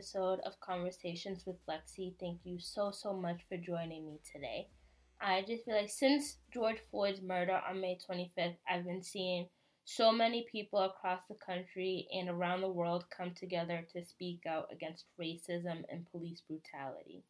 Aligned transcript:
episode 0.00 0.40
of 0.46 0.58
Conversations 0.60 1.42
with 1.44 1.56
Lexi. 1.68 2.14
Thank 2.18 2.38
you 2.44 2.58
so, 2.58 2.90
so 2.90 3.12
much 3.12 3.42
for 3.50 3.58
joining 3.58 4.06
me 4.06 4.18
today. 4.32 4.68
I 5.20 5.44
just 5.46 5.66
feel 5.66 5.76
like 5.76 5.90
since 5.90 6.38
George 6.54 6.78
Floyd's 6.90 7.20
murder 7.20 7.60
on 7.68 7.82
May 7.82 7.98
25th, 8.10 8.56
I've 8.66 8.86
been 8.86 9.02
seeing 9.02 9.46
so 9.84 10.10
many 10.10 10.46
people 10.50 10.78
across 10.78 11.20
the 11.28 11.34
country 11.34 12.08
and 12.14 12.30
around 12.30 12.62
the 12.62 12.72
world 12.72 13.04
come 13.14 13.32
together 13.32 13.86
to 13.92 14.02
speak 14.02 14.44
out 14.48 14.68
against 14.72 15.04
racism 15.20 15.82
and 15.90 16.10
police 16.10 16.40
brutality. 16.48 17.22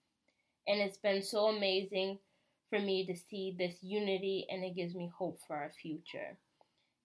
And 0.69 0.81
it's 0.81 0.99
been 0.99 1.23
so 1.23 1.47
amazing 1.47 2.21
for 2.69 2.79
me 2.79 3.05
to 3.07 3.17
see 3.17 3.57
this 3.59 3.79
unity, 3.83 4.47
and 4.49 4.63
it 4.63 4.77
gives 4.77 4.95
me 4.95 5.11
hope 5.19 5.41
for 5.45 5.57
our 5.57 5.73
future. 5.83 6.39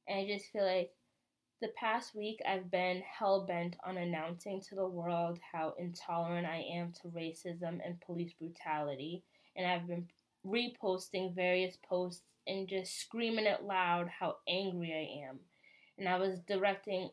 And 0.08 0.20
I 0.20 0.28
just 0.28 0.52
feel 0.52 0.64
like 0.64 0.92
the 1.62 1.70
past 1.70 2.16
week, 2.16 2.40
I've 2.48 2.70
been 2.70 3.02
hell 3.02 3.46
bent 3.46 3.76
on 3.86 3.98
announcing 3.98 4.62
to 4.70 4.76
the 4.76 4.88
world 4.88 5.40
how 5.54 5.74
intolerant 5.80 6.46
I 6.46 6.66
am 6.74 6.94
to 7.02 7.08
racism 7.10 7.80
and 7.86 8.00
police 8.02 8.34
brutality, 8.34 9.24
and 9.56 9.66
I've 9.66 9.88
been 9.88 10.08
reposting 10.46 11.34
various 11.34 11.78
posts 11.88 12.24
and 12.48 12.68
just 12.68 13.00
screaming 13.00 13.46
it 13.46 13.64
loud 13.64 14.08
how 14.08 14.36
angry 14.48 14.94
I 14.94 15.28
am. 15.28 15.40
And 15.98 16.08
I 16.08 16.18
was 16.18 16.40
directing 16.48 17.10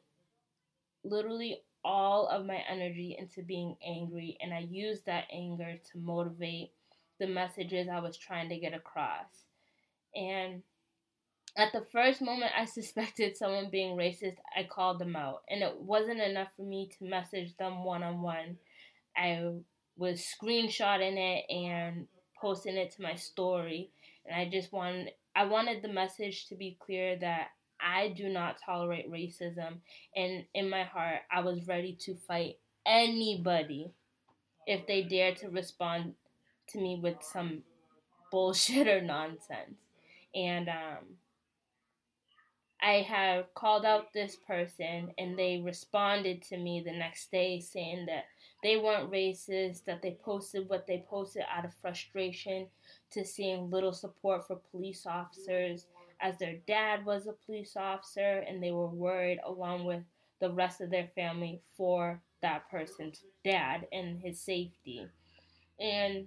literally 1.04 1.62
all 1.84 2.26
of 2.28 2.44
my 2.44 2.62
energy 2.68 3.16
into 3.18 3.42
being 3.42 3.76
angry, 3.86 4.36
and 4.40 4.52
I 4.52 4.66
used 4.68 5.06
that 5.06 5.24
anger 5.32 5.78
to 5.92 5.98
motivate 5.98 6.72
the 7.18 7.26
messages 7.26 7.88
I 7.88 8.00
was 8.00 8.16
trying 8.16 8.48
to 8.48 8.58
get 8.58 8.74
across. 8.74 9.26
And 10.14 10.62
at 11.56 11.72
the 11.72 11.84
first 11.92 12.22
moment 12.22 12.52
I 12.56 12.64
suspected 12.66 13.36
someone 13.36 13.68
being 13.70 13.96
racist, 13.96 14.36
I 14.56 14.64
called 14.64 14.98
them 14.98 15.16
out. 15.16 15.42
And 15.50 15.62
it 15.62 15.76
wasn't 15.78 16.20
enough 16.20 16.48
for 16.56 16.62
me 16.62 16.90
to 16.98 17.04
message 17.04 17.56
them 17.56 17.84
one 17.84 18.02
on 18.02 18.22
one. 18.22 18.56
I 19.16 19.52
was 19.96 20.20
screenshotting 20.20 21.16
it 21.16 21.44
and 21.50 22.06
posting 22.40 22.76
it 22.76 22.92
to 22.92 23.02
my 23.02 23.14
story. 23.14 23.90
And 24.26 24.34
I 24.34 24.48
just 24.50 24.72
wanted 24.72 25.12
I 25.34 25.44
wanted 25.46 25.82
the 25.82 25.88
message 25.88 26.46
to 26.48 26.54
be 26.54 26.76
clear 26.78 27.16
that 27.18 27.48
I 27.80 28.08
do 28.08 28.28
not 28.28 28.60
tolerate 28.64 29.10
racism 29.10 29.78
and 30.14 30.44
in 30.54 30.68
my 30.70 30.84
heart 30.84 31.20
I 31.32 31.40
was 31.40 31.66
ready 31.66 31.96
to 32.02 32.14
fight 32.14 32.58
anybody 32.86 33.90
if 34.66 34.86
they 34.86 35.02
dare 35.02 35.34
to 35.36 35.48
respond 35.48 36.14
to 36.68 36.78
me 36.78 37.00
with 37.02 37.16
some 37.22 37.62
bullshit 38.30 38.86
or 38.86 39.00
nonsense. 39.00 39.78
And 40.34 40.68
um 40.68 41.16
I 42.82 43.02
have 43.02 43.54
called 43.54 43.84
out 43.84 44.12
this 44.12 44.36
person 44.36 45.12
and 45.16 45.38
they 45.38 45.62
responded 45.64 46.42
to 46.42 46.56
me 46.56 46.82
the 46.84 46.92
next 46.92 47.30
day 47.30 47.60
saying 47.60 48.06
that 48.06 48.24
they 48.62 48.76
weren't 48.76 49.10
racist, 49.10 49.84
that 49.84 50.02
they 50.02 50.18
posted 50.24 50.68
what 50.68 50.86
they 50.86 51.04
posted 51.08 51.44
out 51.48 51.64
of 51.64 51.72
frustration 51.80 52.66
to 53.12 53.24
seeing 53.24 53.70
little 53.70 53.92
support 53.92 54.46
for 54.46 54.56
police 54.72 55.06
officers, 55.06 55.86
as 56.20 56.38
their 56.38 56.56
dad 56.66 57.04
was 57.04 57.26
a 57.26 57.34
police 57.46 57.76
officer 57.76 58.44
and 58.48 58.62
they 58.62 58.72
were 58.72 58.88
worried 58.88 59.38
along 59.44 59.84
with 59.84 60.02
the 60.40 60.50
rest 60.50 60.80
of 60.80 60.90
their 60.90 61.08
family 61.14 61.60
for 61.76 62.20
that 62.40 62.68
person's 62.68 63.22
dad 63.44 63.86
and 63.92 64.20
his 64.20 64.40
safety. 64.40 65.06
And 65.78 66.26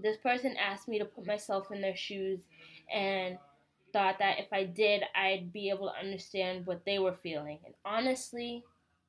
this 0.00 0.16
person 0.16 0.56
asked 0.56 0.88
me 0.88 0.98
to 0.98 1.04
put 1.04 1.26
myself 1.26 1.70
in 1.70 1.80
their 1.80 1.96
shoes 1.96 2.40
and 2.92 3.38
thought 3.94 4.18
that 4.18 4.40
if 4.40 4.52
I 4.52 4.64
did, 4.64 5.04
I'd 5.14 5.52
be 5.52 5.70
able 5.70 5.88
to 5.88 5.98
understand 5.98 6.66
what 6.66 6.84
they 6.84 6.98
were 6.98 7.14
feeling. 7.14 7.60
And 7.64 7.74
honestly, 7.84 8.64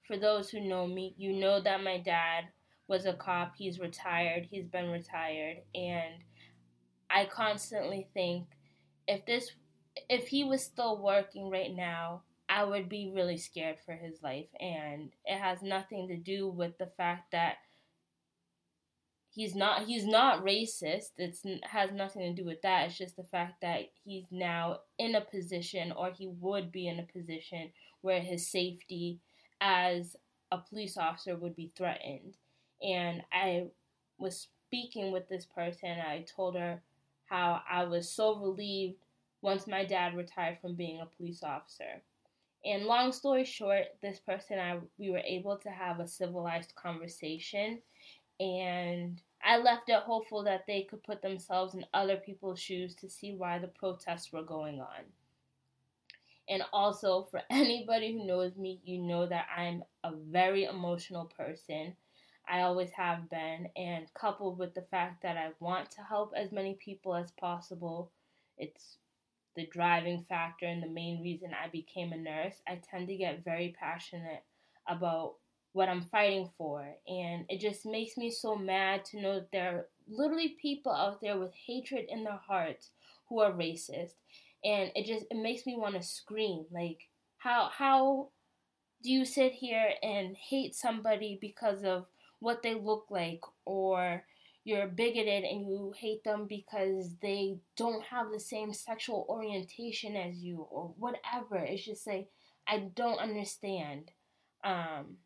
for 0.07 0.15
those 0.15 0.49
who 0.49 0.61
know 0.61 0.85
me, 0.85 1.15
you 1.17 1.33
know 1.33 1.59
that 1.59 1.83
my 1.83 1.97
dad 1.97 2.45
was 2.87 3.07
a 3.07 3.13
cop. 3.13 3.55
He's 3.57 3.79
retired, 3.79 4.47
he's 4.49 4.67
been 4.67 4.91
retired. 4.91 5.57
And 5.73 6.13
I 7.09 7.25
constantly 7.25 8.07
think 8.13 8.45
if 9.07 9.25
this, 9.25 9.51
if 10.07 10.27
he 10.27 10.43
was 10.43 10.61
still 10.61 11.01
working 11.01 11.49
right 11.49 11.75
now, 11.75 12.21
I 12.47 12.63
would 12.63 12.87
be 12.87 13.11
really 13.13 13.37
scared 13.37 13.77
for 13.83 13.93
his 13.93 14.21
life. 14.21 14.49
And 14.59 15.09
it 15.25 15.39
has 15.39 15.63
nothing 15.63 16.07
to 16.09 16.15
do 16.15 16.47
with 16.47 16.77
the 16.77 16.85
fact 16.85 17.31
that 17.31 17.55
he's 19.35 19.53
not 19.53 19.83
he's 19.83 20.05
not 20.05 20.43
racist. 20.43 21.11
It's 21.17 21.43
has 21.63 21.91
nothing 21.91 22.21
to 22.21 22.41
do 22.41 22.47
with 22.47 22.61
that. 22.61 22.87
It's 22.87 22.97
just 22.97 23.17
the 23.17 23.23
fact 23.23 23.61
that 23.61 23.89
he's 24.03 24.25
now 24.31 24.79
in 24.97 25.13
a 25.13 25.21
position 25.21 25.91
or 25.91 26.11
he 26.11 26.27
would 26.39 26.71
be 26.71 26.87
in 26.87 26.99
a 26.99 27.03
position 27.03 27.71
where 28.01 28.21
his 28.21 28.47
safety 28.47 29.19
as 29.59 30.15
a 30.51 30.57
police 30.57 30.97
officer 30.97 31.35
would 31.35 31.55
be 31.55 31.71
threatened. 31.77 32.37
And 32.81 33.23
i 33.31 33.65
was 34.17 34.47
speaking 34.67 35.11
with 35.11 35.27
this 35.27 35.45
person 35.45 35.89
i 35.89 36.25
told 36.35 36.55
her 36.55 36.81
how 37.25 37.61
i 37.69 37.83
was 37.83 38.09
so 38.09 38.37
relieved 38.37 38.95
once 39.41 39.67
my 39.67 39.83
dad 39.83 40.15
retired 40.15 40.57
from 40.61 40.75
being 40.75 41.01
a 41.01 41.17
police 41.17 41.43
officer. 41.43 42.01
And 42.63 42.85
long 42.85 43.11
story 43.11 43.43
short 43.43 43.85
this 44.01 44.19
person 44.19 44.59
i 44.59 44.79
we 44.97 45.09
were 45.09 45.23
able 45.25 45.57
to 45.57 45.69
have 45.69 45.99
a 45.99 46.07
civilized 46.07 46.73
conversation 46.75 47.81
and 48.39 49.21
I 49.43 49.57
left 49.57 49.89
it 49.89 49.99
hopeful 49.99 50.43
that 50.43 50.65
they 50.67 50.83
could 50.83 51.03
put 51.03 51.21
themselves 51.21 51.75
in 51.75 51.85
other 51.93 52.17
people's 52.17 52.59
shoes 52.59 52.95
to 52.95 53.09
see 53.09 53.33
why 53.33 53.59
the 53.59 53.67
protests 53.67 54.31
were 54.33 54.43
going 54.43 54.79
on. 54.79 55.03
And 56.49 56.63
also, 56.73 57.27
for 57.31 57.41
anybody 57.49 58.13
who 58.13 58.25
knows 58.25 58.55
me, 58.57 58.79
you 58.83 58.99
know 58.99 59.25
that 59.27 59.47
I'm 59.55 59.83
a 60.03 60.11
very 60.13 60.65
emotional 60.65 61.25
person. 61.25 61.95
I 62.47 62.61
always 62.61 62.91
have 62.91 63.29
been, 63.29 63.69
and 63.75 64.13
coupled 64.13 64.59
with 64.59 64.75
the 64.75 64.83
fact 64.83 65.23
that 65.23 65.37
I 65.37 65.49
want 65.59 65.89
to 65.91 66.01
help 66.01 66.33
as 66.35 66.51
many 66.51 66.75
people 66.75 67.15
as 67.15 67.31
possible, 67.31 68.11
it's 68.57 68.97
the 69.55 69.65
driving 69.67 70.23
factor 70.27 70.65
and 70.65 70.83
the 70.83 70.87
main 70.87 71.23
reason 71.23 71.51
I 71.53 71.69
became 71.69 72.11
a 72.13 72.17
nurse. 72.17 72.55
I 72.67 72.75
tend 72.75 73.07
to 73.07 73.15
get 73.15 73.43
very 73.43 73.75
passionate 73.79 74.43
about 74.87 75.35
what 75.75 75.89
I'm 75.89 76.03
fighting 76.03 76.49
for. 76.57 76.87
And 77.05 77.43
it 77.49 77.59
just 77.59 77.85
makes 77.85 78.15
me 78.15 78.31
so 78.31 78.55
mad 78.55 79.03
to 79.05 79.21
know 79.21 79.33
that 79.35 79.51
there 79.51 79.75
are 79.75 79.85
literally 80.07 80.55
people 80.61 80.93
out 80.93 81.19
there 81.21 81.37
with 81.37 81.51
hatred 81.67 82.05
in 82.07 82.23
their 82.23 82.39
hearts 82.47 82.91
who 83.27 83.41
are 83.41 83.51
racist. 83.51 84.13
And 84.63 84.89
it 84.95 85.05
just 85.05 85.25
it 85.29 85.35
makes 85.35 85.65
me 85.65 85.75
want 85.75 85.95
to 85.95 86.01
scream. 86.01 86.63
Like 86.71 87.09
how 87.39 87.69
how 87.73 88.29
do 89.03 89.11
you 89.11 89.25
sit 89.25 89.51
here 89.51 89.89
and 90.01 90.37
hate 90.37 90.75
somebody 90.75 91.37
because 91.41 91.83
of 91.83 92.07
what 92.39 92.63
they 92.63 92.73
look 92.73 93.07
like 93.09 93.41
or 93.65 94.23
you're 94.63 94.87
bigoted 94.87 95.43
and 95.43 95.67
you 95.67 95.93
hate 95.99 96.23
them 96.23 96.47
because 96.47 97.11
they 97.21 97.57
don't 97.75 98.03
have 98.05 98.31
the 98.31 98.39
same 98.39 98.73
sexual 98.73 99.25
orientation 99.27 100.15
as 100.15 100.37
you 100.37 100.65
or 100.71 100.93
whatever. 100.97 101.57
It's 101.57 101.83
just 101.83 102.07
like 102.07 102.29
I 102.65 102.79
don't 102.95 103.19
understand. 103.19 104.11
Um 104.63 105.17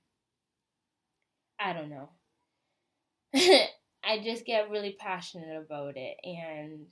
I 1.59 1.73
don't 1.73 1.89
know. 1.89 2.09
I 3.35 4.19
just 4.23 4.45
get 4.45 4.69
really 4.69 4.95
passionate 4.99 5.57
about 5.57 5.95
it 5.97 6.17
and 6.23 6.85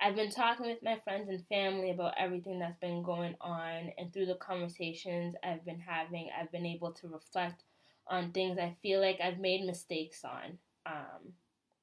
I've 0.00 0.16
been 0.16 0.30
talking 0.30 0.66
with 0.66 0.82
my 0.82 0.98
friends 1.04 1.28
and 1.28 1.46
family 1.46 1.90
about 1.90 2.14
everything 2.18 2.58
that's 2.60 2.78
been 2.80 3.02
going 3.02 3.36
on 3.40 3.92
and 3.98 4.12
through 4.12 4.26
the 4.26 4.36
conversations 4.36 5.36
I've 5.44 5.64
been 5.64 5.80
having 5.80 6.30
I've 6.38 6.52
been 6.52 6.66
able 6.66 6.92
to 6.94 7.08
reflect 7.08 7.64
on 8.08 8.32
things 8.32 8.58
I 8.58 8.76
feel 8.82 9.00
like 9.00 9.20
I've 9.22 9.38
made 9.38 9.66
mistakes 9.66 10.24
on 10.24 10.58
um, 10.86 11.32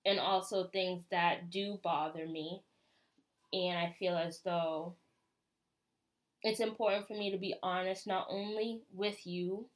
and 0.05 0.19
also 0.19 0.67
things 0.67 1.03
that 1.11 1.49
do 1.51 1.79
bother 1.83 2.27
me 2.27 2.61
and 3.53 3.77
I 3.79 3.95
feel 3.99 4.17
as 4.17 4.41
though 4.41 4.95
it's 6.43 6.59
important 6.59 7.07
for 7.07 7.13
me 7.13 7.31
to 7.31 7.37
be 7.37 7.53
honest 7.63 8.07
not 8.07 8.25
only 8.29 8.81
with 8.93 9.25
you 9.25 9.67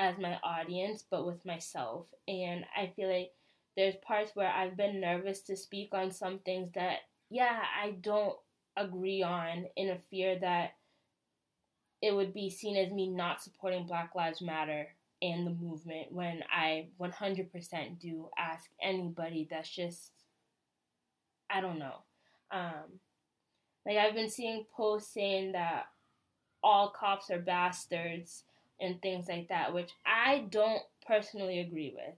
as 0.00 0.18
my 0.18 0.38
audience, 0.42 1.04
but 1.08 1.26
with 1.26 1.44
myself. 1.44 2.06
And 2.26 2.64
I 2.74 2.90
feel 2.96 3.08
like 3.12 3.32
there's 3.76 3.94
parts 3.96 4.32
where 4.34 4.50
I've 4.50 4.76
been 4.76 4.98
nervous 4.98 5.42
to 5.42 5.56
speak 5.56 5.90
on 5.92 6.10
some 6.10 6.38
things 6.38 6.70
that, 6.74 7.00
yeah, 7.28 7.60
I 7.82 7.90
don't 8.00 8.36
agree 8.76 9.22
on 9.22 9.66
in 9.76 9.90
a 9.90 9.98
fear 10.10 10.38
that 10.40 10.70
it 12.00 12.14
would 12.14 12.32
be 12.32 12.48
seen 12.48 12.78
as 12.78 12.90
me 12.90 13.08
not 13.08 13.42
supporting 13.42 13.86
Black 13.86 14.14
Lives 14.14 14.40
Matter 14.40 14.88
and 15.20 15.46
the 15.46 15.50
movement 15.50 16.10
when 16.10 16.42
I 16.50 16.86
100% 16.98 18.00
do 18.00 18.30
ask 18.38 18.70
anybody 18.82 19.46
that's 19.50 19.68
just, 19.68 20.12
I 21.50 21.60
don't 21.60 21.78
know. 21.78 21.96
Um, 22.50 23.00
like 23.84 23.98
I've 23.98 24.14
been 24.14 24.30
seeing 24.30 24.64
posts 24.74 25.12
saying 25.12 25.52
that 25.52 25.88
all 26.62 26.88
cops 26.88 27.30
are 27.30 27.38
bastards 27.38 28.44
and 28.80 29.00
things 29.00 29.28
like 29.28 29.48
that, 29.48 29.72
which 29.72 29.90
I 30.06 30.46
don't 30.50 30.82
personally 31.06 31.60
agree 31.60 31.92
with. 31.94 32.14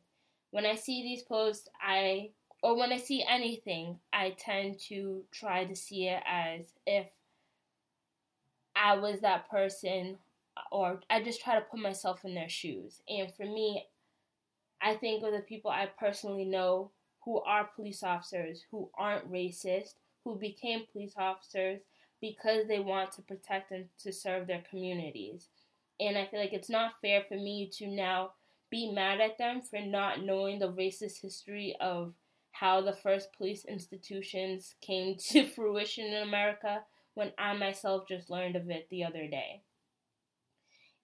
When 0.51 0.67
I 0.67 0.75
see 0.75 1.03
these 1.03 1.23
posts, 1.23 1.69
I 1.81 2.31
or 2.63 2.77
when 2.77 2.93
I 2.93 2.99
see 2.99 3.25
anything, 3.29 3.99
I 4.13 4.37
tend 4.39 4.79
to 4.89 5.25
try 5.33 5.65
to 5.65 5.75
see 5.75 6.09
it 6.09 6.23
as 6.27 6.67
if 6.87 7.09
I 8.77 8.97
was 8.97 9.21
that 9.21 9.51
person 9.51 10.19
or 10.71 11.01
I 11.11 11.23
just 11.23 11.43
try 11.43 11.57
to 11.57 11.65
put 11.65 11.81
myself 11.81 12.25
in 12.25 12.35
their 12.35 12.49
shoes. 12.49 13.01
And 13.09 13.33
for 13.35 13.45
me, 13.45 13.87
I 14.81 14.95
think 14.95 15.25
of 15.25 15.33
the 15.33 15.41
people 15.41 15.71
I 15.71 15.87
personally 15.99 16.45
know 16.45 16.91
who 17.25 17.41
are 17.41 17.71
police 17.77 18.03
officers, 18.03 18.65
who 18.71 18.91
aren't 18.99 19.31
racist, 19.31 19.95
who 20.25 20.37
became 20.37 20.87
police 20.93 21.15
officers 21.17 21.81
because 22.21 22.67
they 22.69 22.81
want 22.81 23.13
to 23.13 23.23
protect 23.23 23.71
and 23.71 23.87
to 23.99 24.13
serve 24.13 24.47
their 24.47 24.63
communities. 24.69 25.49
And 26.03 26.19
I 26.19 26.27
feel 26.27 26.41
like 26.41 26.53
it's 26.53 26.71
not 26.71 27.01
fair 27.01 27.23
for 27.23 27.35
me 27.35 27.71
to 27.79 27.87
now 27.87 28.33
be 28.71 28.91
mad 28.91 29.21
at 29.21 29.39
them 29.39 29.63
for 29.63 29.81
not 29.81 30.25
knowing 30.25 30.59
the 30.59 30.73
racist 30.73 31.21
history 31.21 31.77
of 31.81 32.15
how 32.53 32.81
the 32.81 32.93
first 32.93 33.33
police 33.37 33.65
institutions 33.65 34.75
came 34.81 35.17
to 35.31 35.47
fruition 35.47 36.07
in 36.07 36.23
America 36.23 36.83
when 37.15 37.33
I 37.39 37.55
myself 37.55 38.09
just 38.09 38.31
learned 38.31 38.57
of 38.57 38.71
it 38.71 38.89
the 38.91 39.05
other 39.05 39.29
day. 39.29 39.63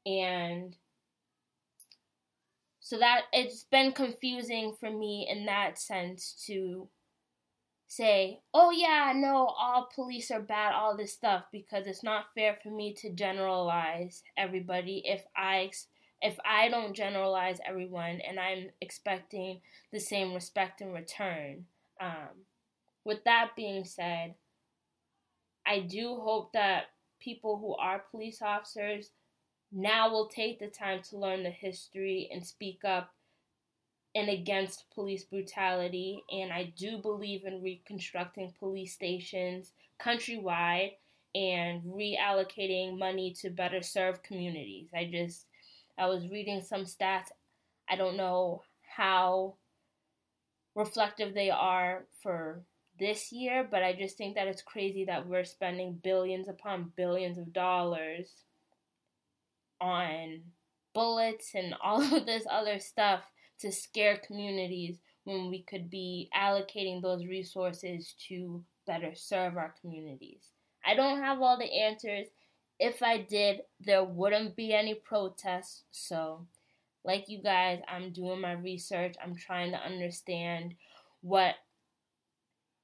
And 0.07 0.75
so 2.81 2.99
that 2.99 3.25
it's 3.33 3.65
been 3.65 3.93
confusing 3.93 4.75
for 4.81 4.91
me 4.91 5.29
in 5.31 5.45
that 5.47 5.79
sense 5.79 6.43
to 6.47 6.89
say, 7.89 8.41
oh 8.53 8.71
yeah, 8.71 9.13
no, 9.17 9.47
all 9.47 9.89
police 9.93 10.31
are 10.31 10.41
bad, 10.41 10.75
all 10.75 10.97
this 10.97 11.13
stuff, 11.13 11.45
because 11.51 11.87
it's 11.87 12.05
not 12.05 12.27
fair 12.35 12.57
for 12.63 12.69
me 12.71 12.93
to 12.93 13.11
generalize 13.11 14.23
everybody 14.37 15.03
if 15.05 15.25
I 15.35 15.71
if 16.21 16.37
I 16.45 16.69
don't 16.69 16.95
generalize 16.95 17.59
everyone 17.67 18.21
and 18.29 18.39
I'm 18.39 18.71
expecting 18.81 19.61
the 19.93 20.01
same 20.01 20.35
respect 20.35 20.81
in 20.81 20.93
return. 20.93 21.65
Um, 22.01 22.45
with 23.05 23.25
that 23.25 23.51
being 23.57 23.85
said, 23.85 24.35
I 25.65 25.81
do 25.81 26.17
hope 26.17 26.53
that 26.53 26.87
people 27.21 27.59
who 27.59 27.75
are 27.77 28.05
police 28.11 28.43
officers 28.43 29.11
now 29.73 30.11
will 30.11 30.27
take 30.27 30.59
the 30.59 30.67
time 30.67 31.03
to 31.03 31.19
learn 31.19 31.45
the 31.45 31.51
history 31.51 32.29
and 32.33 32.45
speak 32.45 32.85
up 32.85 33.15
and 34.19 34.29
against 34.29 34.91
police 34.93 35.23
brutality. 35.23 36.25
And 36.31 36.53
I 36.53 36.73
do 36.77 36.99
believe 36.99 37.45
in 37.45 37.63
reconstructing 37.63 38.53
police 38.59 38.93
stations 38.93 39.71
countrywide 40.01 40.93
and 41.35 41.83
reallocating 41.85 42.99
money 42.99 43.33
to 43.41 43.51
better 43.51 43.81
serve 43.81 44.23
communities. 44.25 44.89
I 44.93 45.05
just, 45.05 45.47
I 45.97 46.07
was 46.07 46.29
reading 46.29 46.63
some 46.63 46.83
stats. 46.83 47.29
I 47.89 47.95
don't 47.95 48.17
know 48.17 48.63
how 48.97 49.55
reflective 50.75 51.33
they 51.35 51.51
are 51.51 52.05
for 52.21 52.63
this 52.99 53.31
year, 53.31 53.67
but 53.71 53.85
I 53.85 53.93
just 53.93 54.17
think 54.17 54.35
that 54.35 54.49
it's 54.49 54.63
crazy 54.63 55.05
that 55.05 55.29
we're 55.29 55.45
spending 55.45 56.01
billions 56.03 56.49
upon 56.49 56.93
billions 56.97 57.39
of 57.39 57.53
dollars 57.53 58.33
on 59.81 60.41
bullets 60.93 61.53
and 61.55 61.77
all 61.81 62.03
of 62.17 62.27
this 62.27 62.45
other 62.51 62.81
stuff 62.81 63.23
to 63.61 63.73
scare 63.73 64.17
communities 64.17 64.99
when 65.25 65.51
we 65.51 65.63
could 65.63 65.91
be 65.91 66.31
allocating 66.37 67.03
those 67.03 67.27
resources 67.27 68.15
to 68.29 68.65
better 68.87 69.15
serve 69.15 69.57
our 69.57 69.75
communities. 69.81 70.49
I 70.85 70.95
don't 70.95 71.21
have 71.23 71.43
all 71.43 71.59
the 71.59 71.71
answers. 71.71 72.29
If 72.81 73.03
I 73.03 73.19
did, 73.19 73.61
there 73.81 74.05
wouldn't 74.05 74.57
be 74.57 74.73
any 74.73 74.95
protests. 74.95 75.83
So, 75.91 76.47
like 77.05 77.29
you 77.29 77.43
guys, 77.43 77.81
I'm 77.89 78.13
doing 78.13 78.41
my 78.41 78.53
research. 78.53 79.17
I'm 79.23 79.35
trying 79.35 79.73
to 79.73 79.79
understand 79.79 80.75
what 81.21 81.57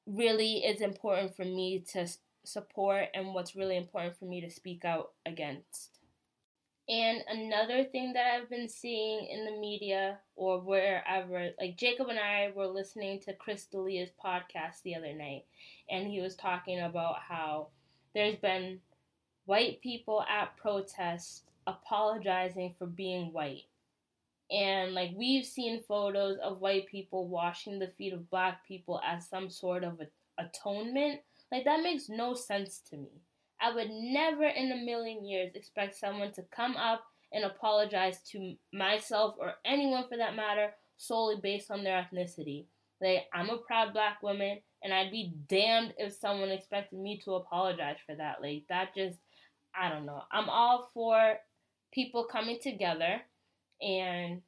really 0.06 0.58
is 0.58 0.80
important 0.80 1.34
for 1.36 1.44
me 1.44 1.84
to 1.92 2.06
support 2.44 3.06
and 3.14 3.32
what's 3.32 3.56
really 3.56 3.76
important 3.76 4.18
for 4.18 4.26
me 4.26 4.40
to 4.40 4.50
speak 4.50 4.84
out 4.84 5.12
against. 5.24 5.98
And 6.86 7.22
another 7.28 7.84
thing 7.84 8.12
that 8.12 8.34
I've 8.34 8.50
been 8.50 8.68
seeing 8.68 9.26
in 9.26 9.46
the 9.46 9.58
media 9.58 10.18
or 10.36 10.60
wherever, 10.60 11.50
like 11.58 11.78
Jacob 11.78 12.08
and 12.08 12.18
I 12.18 12.52
were 12.54 12.66
listening 12.66 13.20
to 13.20 13.32
Chris 13.32 13.64
D'Elia's 13.64 14.10
podcast 14.22 14.82
the 14.82 14.94
other 14.94 15.14
night, 15.14 15.44
and 15.88 16.06
he 16.06 16.20
was 16.20 16.36
talking 16.36 16.80
about 16.80 17.16
how 17.26 17.68
there's 18.14 18.36
been 18.36 18.80
white 19.46 19.80
people 19.80 20.22
at 20.22 20.56
protests 20.58 21.42
apologizing 21.66 22.74
for 22.78 22.86
being 22.86 23.32
white. 23.32 23.64
And 24.50 24.92
like 24.92 25.12
we've 25.16 25.46
seen 25.46 25.82
photos 25.88 26.36
of 26.42 26.60
white 26.60 26.86
people 26.86 27.28
washing 27.28 27.78
the 27.78 27.88
feet 27.88 28.12
of 28.12 28.28
black 28.28 28.66
people 28.66 29.00
as 29.06 29.26
some 29.26 29.48
sort 29.48 29.84
of 29.84 30.00
a, 30.00 30.42
atonement. 30.42 31.20
Like 31.50 31.64
that 31.64 31.82
makes 31.82 32.10
no 32.10 32.34
sense 32.34 32.82
to 32.90 32.98
me. 32.98 33.22
I 33.64 33.74
would 33.74 33.88
never 33.90 34.44
in 34.44 34.72
a 34.72 34.76
million 34.76 35.24
years 35.24 35.54
expect 35.54 35.96
someone 35.96 36.32
to 36.32 36.42
come 36.54 36.76
up 36.76 37.02
and 37.32 37.44
apologize 37.44 38.18
to 38.32 38.56
myself 38.74 39.36
or 39.38 39.54
anyone 39.64 40.04
for 40.06 40.18
that 40.18 40.36
matter 40.36 40.74
solely 40.98 41.36
based 41.42 41.70
on 41.70 41.82
their 41.82 42.06
ethnicity. 42.06 42.66
Like, 43.00 43.24
I'm 43.32 43.48
a 43.48 43.56
proud 43.56 43.94
black 43.94 44.22
woman, 44.22 44.58
and 44.82 44.92
I'd 44.92 45.10
be 45.10 45.32
damned 45.48 45.94
if 45.96 46.12
someone 46.12 46.50
expected 46.50 46.98
me 46.98 47.20
to 47.24 47.36
apologize 47.36 47.96
for 48.04 48.14
that. 48.14 48.42
Like, 48.42 48.64
that 48.68 48.94
just, 48.94 49.16
I 49.74 49.88
don't 49.88 50.04
know. 50.04 50.22
I'm 50.30 50.50
all 50.50 50.90
for 50.92 51.36
people 51.90 52.24
coming 52.24 52.58
together 52.62 53.22
and 53.80 54.42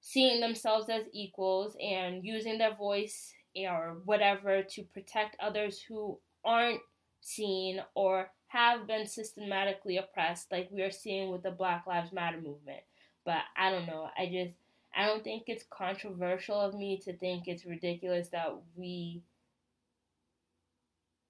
seeing 0.00 0.40
themselves 0.40 0.88
as 0.88 1.02
equals 1.12 1.76
and 1.82 2.24
using 2.24 2.58
their 2.58 2.74
voice 2.74 3.32
or 3.56 3.98
whatever 4.04 4.62
to 4.62 4.82
protect 4.94 5.36
others 5.40 5.82
who 5.82 6.18
aren't 6.44 6.80
seen 7.20 7.82
or 7.94 8.30
have 8.48 8.86
been 8.86 9.06
systematically 9.06 9.96
oppressed, 9.96 10.50
like 10.50 10.68
we 10.70 10.82
are 10.82 10.90
seeing 10.90 11.30
with 11.30 11.42
the 11.42 11.50
Black 11.50 11.86
Lives 11.86 12.12
Matter 12.12 12.40
movement. 12.40 12.80
But 13.24 13.42
I 13.56 13.70
don't 13.70 13.86
know. 13.86 14.08
I 14.18 14.26
just, 14.26 14.56
I 14.96 15.06
don't 15.06 15.22
think 15.22 15.44
it's 15.46 15.64
controversial 15.70 16.60
of 16.60 16.74
me 16.74 16.98
to 17.04 17.12
think 17.12 17.46
it's 17.46 17.64
ridiculous 17.64 18.28
that 18.28 18.56
we 18.74 19.22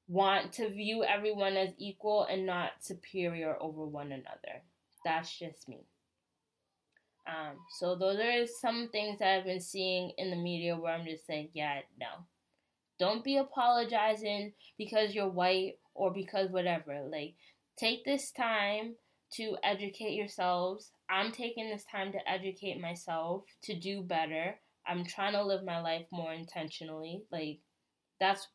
want 0.09 0.53
to 0.55 0.69
view 0.69 1.05
everyone 1.05 1.57
as 1.57 1.71
equal 1.79 2.25
and 2.25 2.47
not 2.47 2.71
superior 2.81 3.57
over 3.61 3.85
one 3.85 4.13
another. 4.13 4.63
That's 5.05 5.39
just 5.39 5.69
me. 5.69 5.85
Um, 7.27 7.57
so 7.79 7.95
those 7.95 8.19
are 8.19 8.47
some 8.47 8.89
things 8.91 9.19
that 9.19 9.39
I've 9.39 9.45
been 9.45 9.61
seeing 9.61 10.13
in 10.19 10.31
the 10.31 10.37
media 10.37 10.77
where 10.77 10.95
I'm 10.95 11.05
just 11.05 11.27
saying, 11.27 11.51
yeah, 11.55 11.81
no. 11.99 12.07
Don't 13.01 13.25
be 13.25 13.39
apologizing 13.39 14.53
because 14.77 15.15
you're 15.15 15.31
white 15.31 15.79
or 15.95 16.13
because 16.13 16.51
whatever. 16.51 17.01
Like, 17.11 17.35
take 17.79 18.05
this 18.05 18.31
time 18.31 18.97
to 19.37 19.57
educate 19.65 20.13
yourselves. 20.13 20.93
I'm 21.09 21.33
taking 21.33 21.71
this 21.71 21.85
time 21.91 22.13
to 22.13 22.31
educate 22.31 22.79
myself 22.79 23.45
to 23.63 23.75
do 23.75 24.03
better. 24.03 24.61
I'm 24.87 25.07
trying 25.07 25.33
to 25.33 25.43
live 25.43 25.65
my 25.65 25.81
life 25.81 26.07
more 26.13 26.35
intentionally. 26.35 27.23
Like, 27.33 27.61
that's 28.21 28.47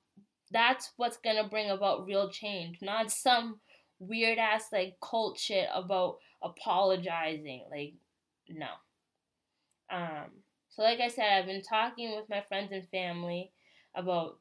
that's 0.52 0.92
what's 0.96 1.18
gonna 1.18 1.50
bring 1.50 1.72
about 1.72 2.06
real 2.06 2.30
change, 2.30 2.78
not 2.84 3.10
some 3.12 3.60
weird 3.98 4.38
ass 4.38 4.68
like 4.72 4.98
cult 5.02 5.40
shit 5.40 5.68
about 5.74 6.18
apologizing. 6.44 7.66
Like, 7.72 7.96
no. 8.48 8.68
Um, 9.90 10.44
so 10.70 10.84
like 10.84 11.00
I 11.00 11.08
said, 11.08 11.34
I've 11.34 11.48
been 11.48 11.64
talking 11.64 12.16
with 12.16 12.30
my 12.30 12.44
friends 12.48 12.72
and 12.72 12.88
family 12.90 13.52
about 13.96 14.40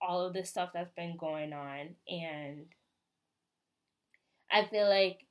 all 0.00 0.26
of 0.26 0.34
this 0.34 0.50
stuff 0.50 0.70
that's 0.74 0.92
been 0.96 1.16
going 1.16 1.52
on. 1.52 1.94
And 2.08 2.66
I 4.50 4.64
feel 4.64 4.88
like 4.88 5.26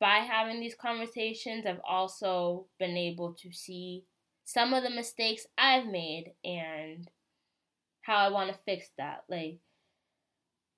by 0.00 0.18
having 0.18 0.60
these 0.60 0.74
conversations, 0.74 1.66
I've 1.66 1.80
also 1.86 2.66
been 2.78 2.96
able 2.96 3.34
to 3.42 3.52
see 3.52 4.04
some 4.44 4.74
of 4.74 4.82
the 4.82 4.90
mistakes 4.90 5.46
I've 5.58 5.86
made 5.86 6.32
and 6.44 7.08
how 8.02 8.16
I 8.16 8.28
want 8.28 8.52
to 8.52 8.58
fix 8.64 8.86
that. 8.98 9.24
Like, 9.28 9.58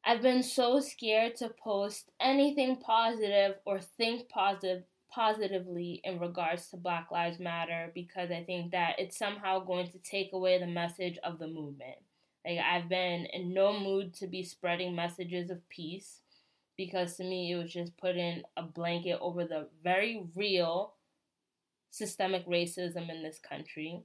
I've 0.05 0.23
been 0.23 0.43
so 0.43 0.81
scared 0.81 1.37
to 1.37 1.51
post 1.51 2.11
anything 2.21 2.77
positive 2.77 3.57
or 3.67 3.81
think 3.81 4.29
positive 4.29 4.85
positively 5.11 6.01
in 6.05 6.19
regards 6.19 6.69
to 6.69 6.77
Black 6.77 7.11
Lives 7.11 7.39
Matter 7.39 7.91
because 7.95 8.31
I 8.31 8.45
think 8.45 8.73
that 8.73 8.97
it's 8.99 9.19
somehow 9.19 9.65
going 9.65 9.91
to 9.91 9.99
take 9.99 10.33
away 10.33 10.59
the 10.59 10.67
message 10.67 11.19
of 11.25 11.39
the 11.39 11.47
movement. 11.47 11.97
Like 12.47 12.59
I've 12.59 12.89
been 12.89 13.27
in 13.27 13.53
no 13.53 13.79
mood 13.79 14.15
to 14.15 14.27
be 14.27 14.43
spreading 14.43 14.95
messages 14.95 15.51
of 15.51 15.69
peace 15.69 16.21
because 16.77 17.17
to 17.17 17.25
me 17.25 17.53
it 17.53 17.57
was 17.57 17.73
just 17.73 17.97
putting 17.99 18.43
a 18.57 18.63
blanket 18.63 19.19
over 19.21 19.45
the 19.45 19.69
very 19.83 20.27
real 20.35 20.95
systemic 21.91 22.47
racism 22.47 23.11
in 23.11 23.23
this 23.23 23.39
country. 23.39 24.03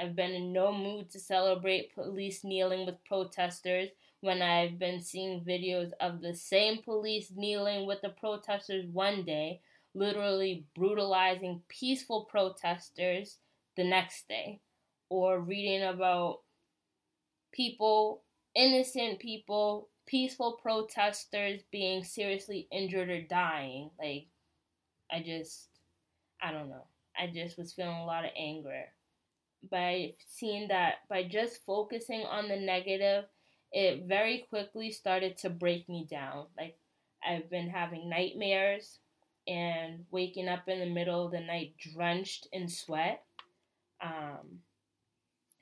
I've 0.00 0.16
been 0.16 0.32
in 0.32 0.52
no 0.52 0.72
mood 0.72 1.10
to 1.10 1.20
celebrate 1.20 1.94
police 1.94 2.44
kneeling 2.44 2.86
with 2.86 3.04
protesters 3.04 3.90
when 4.20 4.42
I've 4.42 4.78
been 4.78 5.00
seeing 5.00 5.44
videos 5.44 5.92
of 6.00 6.20
the 6.20 6.34
same 6.34 6.82
police 6.82 7.32
kneeling 7.34 7.86
with 7.86 8.02
the 8.02 8.10
protesters 8.10 8.86
one 8.86 9.24
day, 9.24 9.60
literally 9.94 10.66
brutalizing 10.74 11.62
peaceful 11.68 12.26
protesters 12.30 13.38
the 13.76 13.84
next 13.84 14.28
day, 14.28 14.60
or 15.08 15.40
reading 15.40 15.82
about 15.82 16.40
people, 17.56 18.22
innocent 18.54 19.18
people, 19.18 19.88
peaceful 20.06 20.58
protesters 20.62 21.62
being 21.72 22.04
seriously 22.04 22.68
injured 22.70 23.08
or 23.08 23.22
dying. 23.22 23.90
Like, 23.98 24.26
I 25.10 25.22
just, 25.22 25.68
I 26.42 26.52
don't 26.52 26.68
know. 26.68 26.86
I 27.18 27.28
just 27.28 27.58
was 27.58 27.72
feeling 27.72 27.96
a 27.96 28.04
lot 28.04 28.24
of 28.24 28.30
anger. 28.36 28.84
By 29.70 30.12
seeing 30.28 30.68
that, 30.68 30.96
by 31.08 31.24
just 31.24 31.64
focusing 31.64 32.24
on 32.26 32.48
the 32.48 32.56
negative, 32.56 33.24
it 33.72 34.04
very 34.06 34.46
quickly 34.50 34.90
started 34.90 35.38
to 35.38 35.50
break 35.50 35.88
me 35.88 36.06
down. 36.08 36.46
Like, 36.56 36.76
I've 37.26 37.50
been 37.50 37.70
having 37.70 38.08
nightmares 38.08 38.98
and 39.48 40.04
waking 40.10 40.48
up 40.48 40.68
in 40.68 40.80
the 40.80 40.86
middle 40.86 41.24
of 41.24 41.32
the 41.32 41.40
night 41.40 41.74
drenched 41.78 42.48
in 42.52 42.68
sweat. 42.68 43.22
Um, 44.00 44.60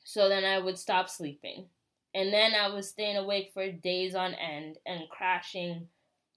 so 0.05 0.29
then 0.29 0.45
I 0.45 0.59
would 0.59 0.79
stop 0.79 1.09
sleeping. 1.09 1.67
And 2.15 2.33
then 2.33 2.55
I 2.55 2.69
was 2.69 2.89
staying 2.89 3.17
awake 3.17 3.51
for 3.53 3.71
days 3.71 4.15
on 4.15 4.35
end 4.35 4.79
and 4.87 5.09
crashing 5.11 5.89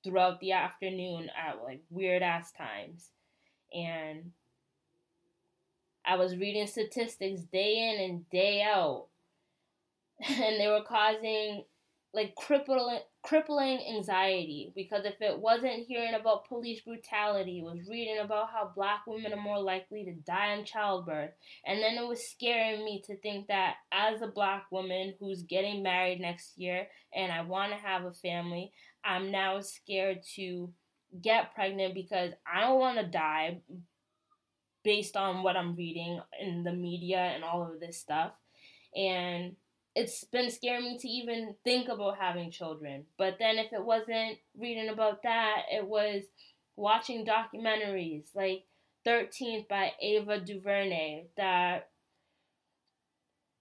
throughout 0.04 0.40
the 0.40 0.54
afternoon 0.54 1.30
at 1.38 1.64
like 1.64 1.82
weird 1.90 2.24
ass 2.24 2.52
times. 2.52 3.12
And 3.74 4.32
I 6.04 6.16
was 6.16 6.38
reading 6.38 6.66
statistics 6.66 7.42
day 7.42 7.94
in 7.94 8.10
and 8.10 8.30
day 8.30 8.62
out. 8.64 9.08
And 10.28 10.60
they 10.60 10.68
were 10.68 10.82
causing 10.82 11.66
like 12.14 12.36
crippling 12.36 13.00
crippling 13.24 13.80
anxiety 13.94 14.72
because 14.74 15.04
if 15.04 15.22
it 15.22 15.38
wasn't 15.38 15.86
hearing 15.86 16.14
about 16.14 16.48
police 16.48 16.80
brutality, 16.82 17.60
it 17.60 17.66
was 17.66 17.90
reading 17.90 18.20
about 18.20 18.50
how 18.50 18.72
black 18.74 19.02
women 19.06 19.34
are 19.34 19.42
more 19.42 19.60
likely 19.60 20.06
to 20.06 20.14
die 20.14 20.54
in 20.54 20.64
childbirth. 20.64 21.32
And 21.66 21.82
then 21.82 21.96
it 21.96 22.08
was 22.08 22.26
scaring 22.26 22.86
me 22.86 23.04
to 23.08 23.18
think 23.18 23.48
that 23.48 23.76
as 23.92 24.22
a 24.22 24.28
black 24.28 24.72
woman 24.72 25.16
who's 25.20 25.44
getting 25.44 25.84
married 25.84 26.22
next 26.22 26.58
year 26.58 26.88
and 27.14 27.32
I 27.32 27.42
want 27.42 27.74
to 27.74 27.78
have 27.78 28.06
a 28.06 28.14
family, 28.14 28.72
I'm 29.04 29.30
now 29.30 29.60
scared 29.60 30.20
to 30.36 30.72
get 31.22 31.54
pregnant 31.54 31.94
because 31.94 32.32
I 32.52 32.62
don't 32.62 32.80
want 32.80 33.00
to 33.00 33.06
die 33.06 33.60
based 34.84 35.18
on 35.18 35.44
what 35.44 35.58
I'm 35.58 35.76
reading 35.76 36.22
in 36.40 36.64
the 36.64 36.72
media 36.72 37.18
and 37.18 37.44
all 37.44 37.70
of 37.70 37.82
this 37.82 37.98
stuff. 37.98 38.32
And 38.96 39.58
it's 39.98 40.24
been 40.26 40.52
scaring 40.52 40.84
me 40.84 40.98
to 41.00 41.08
even 41.08 41.56
think 41.64 41.90
about 41.90 42.20
having 42.20 42.52
children. 42.52 43.06
But 43.18 43.38
then 43.40 43.58
if 43.58 43.74
it 43.74 43.84
wasn't 43.84 44.38
reading 44.56 44.90
about 44.90 45.24
that, 45.24 45.64
it 45.74 45.88
was 45.88 46.22
watching 46.76 47.26
documentaries 47.26 48.26
like 48.36 48.66
13th 49.08 49.68
by 49.68 49.94
Ava 50.00 50.40
DuVernay 50.40 51.26
that 51.36 51.90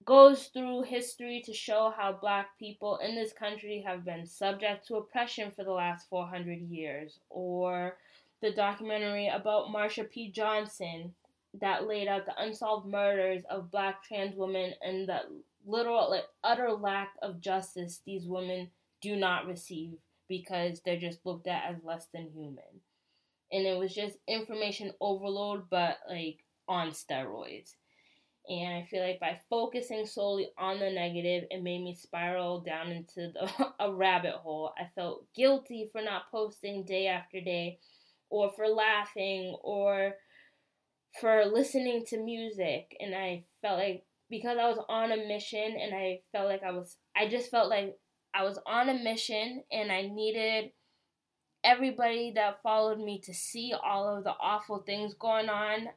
goes 0.05 0.51
through 0.53 0.83
history 0.83 1.41
to 1.43 1.53
show 1.53 1.91
how 1.97 2.13
black 2.13 2.49
people 2.59 2.97
in 2.97 3.15
this 3.15 3.33
country 3.33 3.83
have 3.85 4.05
been 4.05 4.27
subject 4.27 4.87
to 4.87 4.97
oppression 4.97 5.51
for 5.55 5.63
the 5.63 5.71
last 5.71 6.07
400 6.07 6.61
years 6.69 7.17
or 7.31 7.97
the 8.41 8.51
documentary 8.51 9.27
about 9.27 9.69
Marsha 9.69 10.07
P. 10.07 10.29
Johnson 10.29 11.15
that 11.59 11.87
laid 11.87 12.07
out 12.07 12.27
the 12.27 12.39
unsolved 12.39 12.85
murders 12.85 13.41
of 13.49 13.71
black 13.71 14.03
trans 14.03 14.35
women 14.35 14.73
and 14.83 15.09
the 15.09 15.21
literal 15.67 16.09
like 16.09 16.25
utter 16.43 16.71
lack 16.71 17.13
of 17.21 17.41
justice 17.41 18.01
these 18.05 18.25
women 18.25 18.69
do 19.01 19.15
not 19.15 19.45
receive 19.45 19.97
because 20.27 20.81
they're 20.83 20.99
just 20.99 21.25
looked 21.25 21.47
at 21.47 21.69
as 21.69 21.83
less 21.83 22.07
than 22.13 22.29
human. 22.33 22.81
And 23.51 23.65
it 23.65 23.77
was 23.77 23.93
just 23.93 24.17
information 24.27 24.91
overload 24.99 25.69
but 25.69 25.97
like 26.09 26.43
on 26.67 26.89
steroids. 26.89 27.73
And 28.49 28.73
I 28.75 28.87
feel 28.89 29.03
like 29.03 29.19
by 29.19 29.39
focusing 29.49 30.05
solely 30.05 30.49
on 30.57 30.79
the 30.79 30.89
negative, 30.89 31.45
it 31.51 31.61
made 31.61 31.83
me 31.83 31.93
spiral 31.95 32.61
down 32.61 32.91
into 32.91 33.31
the, 33.33 33.49
a 33.79 33.91
rabbit 33.91 34.35
hole. 34.35 34.73
I 34.77 34.87
felt 34.95 35.25
guilty 35.33 35.89
for 35.91 36.01
not 36.01 36.31
posting 36.31 36.85
day 36.85 37.07
after 37.07 37.41
day, 37.41 37.79
or 38.29 38.51
for 38.55 38.67
laughing, 38.67 39.55
or 39.63 40.15
for 41.19 41.43
listening 41.45 42.05
to 42.07 42.17
music. 42.17 42.95
And 43.01 43.13
I 43.13 43.43
felt 43.61 43.79
like 43.79 44.05
because 44.29 44.57
I 44.57 44.67
was 44.69 44.83
on 44.89 45.11
a 45.11 45.17
mission 45.17 45.77
and 45.79 45.93
I 45.93 46.19
felt 46.31 46.49
like 46.49 46.63
I 46.63 46.71
was, 46.71 46.97
I 47.15 47.27
just 47.27 47.49
felt 47.49 47.69
like 47.69 47.97
I 48.33 48.43
was 48.43 48.59
on 48.65 48.89
a 48.89 48.93
mission 48.93 49.63
and 49.71 49.91
I 49.91 50.03
needed 50.03 50.71
everybody 51.63 52.31
that 52.35 52.61
followed 52.61 52.99
me 52.99 53.19
to 53.25 53.33
see 53.33 53.73
all 53.73 54.15
of 54.15 54.23
the 54.23 54.33
awful 54.39 54.79
things 54.79 55.13
going 55.13 55.49
on. 55.49 55.89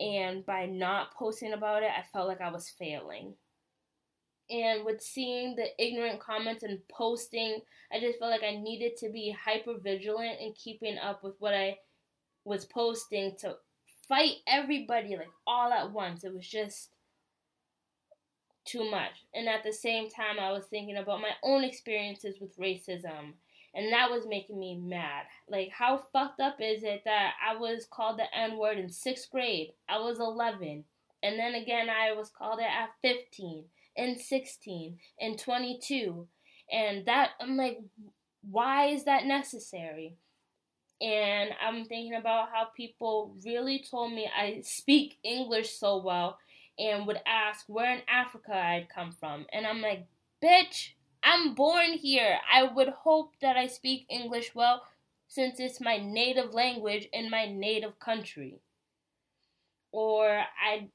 And 0.00 0.44
by 0.44 0.66
not 0.66 1.14
posting 1.14 1.52
about 1.52 1.82
it, 1.82 1.90
I 1.90 2.04
felt 2.12 2.28
like 2.28 2.40
I 2.40 2.50
was 2.50 2.72
failing. 2.78 3.34
And 4.50 4.84
with 4.84 5.00
seeing 5.00 5.54
the 5.56 5.68
ignorant 5.78 6.20
comments 6.20 6.62
and 6.62 6.80
posting, 6.90 7.60
I 7.92 8.00
just 8.00 8.18
felt 8.18 8.30
like 8.30 8.42
I 8.42 8.56
needed 8.56 8.96
to 8.98 9.10
be 9.10 9.34
hyper 9.44 9.74
vigilant 9.82 10.40
and 10.40 10.54
keeping 10.54 10.98
up 10.98 11.22
with 11.22 11.34
what 11.38 11.54
I 11.54 11.78
was 12.44 12.64
posting 12.64 13.36
to 13.40 13.56
fight 14.08 14.36
everybody 14.46 15.16
like 15.16 15.30
all 15.46 15.72
at 15.72 15.92
once. 15.92 16.24
It 16.24 16.34
was 16.34 16.46
just 16.46 16.90
too 18.64 18.90
much. 18.90 19.24
And 19.34 19.48
at 19.48 19.62
the 19.62 19.72
same 19.72 20.08
time, 20.10 20.38
I 20.40 20.52
was 20.52 20.64
thinking 20.64 20.96
about 20.96 21.20
my 21.20 21.32
own 21.42 21.64
experiences 21.64 22.36
with 22.40 22.56
racism. 22.58 23.34
And 23.74 23.92
that 23.92 24.10
was 24.10 24.26
making 24.26 24.58
me 24.58 24.76
mad. 24.76 25.24
Like, 25.48 25.70
how 25.70 26.02
fucked 26.12 26.40
up 26.40 26.56
is 26.60 26.82
it 26.82 27.02
that 27.04 27.32
I 27.46 27.56
was 27.56 27.86
called 27.90 28.18
the 28.18 28.36
N 28.36 28.58
word 28.58 28.78
in 28.78 28.90
sixth 28.90 29.30
grade? 29.30 29.72
I 29.88 29.98
was 29.98 30.18
11. 30.20 30.84
And 31.22 31.38
then 31.38 31.54
again, 31.54 31.88
I 31.88 32.12
was 32.12 32.28
called 32.28 32.60
it 32.60 32.66
at 32.66 32.90
15, 33.00 33.64
and 33.96 34.20
16, 34.20 34.98
and 35.20 35.38
22. 35.38 36.26
And 36.70 37.06
that, 37.06 37.30
I'm 37.40 37.56
like, 37.56 37.80
why 38.42 38.88
is 38.88 39.04
that 39.04 39.24
necessary? 39.24 40.16
And 41.00 41.50
I'm 41.60 41.84
thinking 41.84 42.14
about 42.14 42.48
how 42.52 42.66
people 42.76 43.34
really 43.44 43.84
told 43.88 44.12
me 44.12 44.30
I 44.36 44.60
speak 44.62 45.18
English 45.24 45.70
so 45.70 45.96
well 45.96 46.38
and 46.78 47.06
would 47.06 47.20
ask 47.26 47.64
where 47.68 47.92
in 47.92 48.02
Africa 48.08 48.54
I'd 48.54 48.88
come 48.94 49.12
from. 49.18 49.46
And 49.52 49.66
I'm 49.66 49.80
like, 49.80 50.06
bitch, 50.42 50.90
I'm 51.22 51.54
born 51.54 51.92
here. 51.92 52.38
I 52.52 52.64
would 52.64 52.88
hope 52.88 53.34
that 53.40 53.56
I 53.56 53.66
speak 53.66 54.06
English 54.08 54.54
well 54.54 54.82
since 55.28 55.60
it's 55.60 55.80
my 55.80 55.96
native 55.98 56.52
language 56.52 57.08
in 57.12 57.30
my 57.30 57.46
native 57.46 57.98
country. 57.98 58.60
Or 59.92 60.28
I 60.28 60.88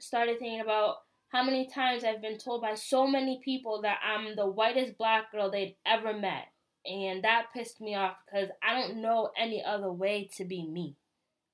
started 0.00 0.38
thinking 0.38 0.60
about 0.60 0.96
how 1.28 1.42
many 1.42 1.68
times 1.68 2.04
I've 2.04 2.22
been 2.22 2.38
told 2.38 2.62
by 2.62 2.74
so 2.74 3.06
many 3.06 3.40
people 3.44 3.82
that 3.82 3.98
I'm 4.02 4.34
the 4.34 4.46
whitest 4.46 4.96
black 4.96 5.30
girl 5.30 5.50
they'd 5.50 5.76
ever 5.84 6.12
met. 6.12 6.48
And 6.86 7.22
that 7.22 7.48
pissed 7.52 7.80
me 7.80 7.94
off 7.94 8.16
because 8.24 8.48
I 8.62 8.80
don't 8.80 9.02
know 9.02 9.30
any 9.36 9.62
other 9.62 9.92
way 9.92 10.30
to 10.36 10.44
be 10.44 10.66
me. 10.66 10.96